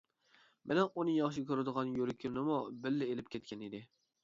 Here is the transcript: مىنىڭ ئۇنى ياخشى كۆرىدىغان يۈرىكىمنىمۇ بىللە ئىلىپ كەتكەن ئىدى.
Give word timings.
مىنىڭ 0.71 0.89
ئۇنى 1.01 1.13
ياخشى 1.17 1.43
كۆرىدىغان 1.51 1.93
يۈرىكىمنىمۇ 1.99 2.59
بىللە 2.87 3.13
ئىلىپ 3.13 3.33
كەتكەن 3.37 3.67
ئىدى. 3.71 3.87